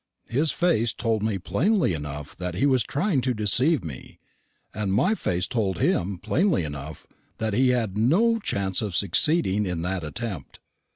His 0.29 0.51
face 0.51 0.95
told 0.95 1.21
me 1.21 1.37
plainly 1.37 1.93
enough 1.93 2.35
that 2.37 2.55
he 2.55 2.65
was 2.65 2.81
trying 2.81 3.21
to 3.21 3.35
deceive 3.35 3.83
me, 3.83 4.17
and 4.73 4.91
my 4.91 5.13
face 5.13 5.45
told 5.45 5.77
him 5.77 6.17
plainly 6.17 6.63
enough 6.63 7.05
that 7.37 7.53
he 7.53 7.69
had 7.69 7.95
no 7.99 8.39
chance 8.39 8.81
of 8.81 8.95
succeeding 8.95 9.63
in 9.67 9.83
that 9.83 10.03
attempt. 10.03 10.59